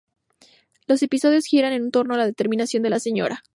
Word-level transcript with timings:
Los 0.87 1.03
episodios 1.03 1.45
giran 1.45 1.73
en 1.73 1.91
torno 1.91 2.15
a 2.15 2.17
la 2.17 2.25
determinación 2.25 2.81
de 2.81 2.89
la 2.89 2.99
Sra. 2.99 3.43